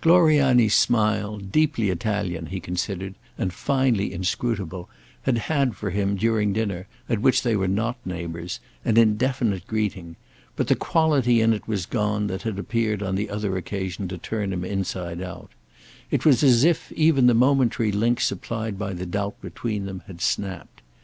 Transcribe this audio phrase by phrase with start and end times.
[0.00, 4.90] Gloriani's smile, deeply Italian, he considered, and finely inscrutable,
[5.22, 10.16] had had for him, during dinner, at which they were not neighbours, an indefinite greeting;
[10.56, 14.18] but the quality in it was gone that had appeared on the other occasion to
[14.18, 15.52] turn him inside out;
[16.10, 20.20] it was as if even the momentary link supplied by the doubt between them had
[20.20, 20.82] snapped.